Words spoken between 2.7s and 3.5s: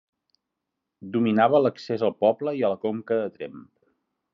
la Conca de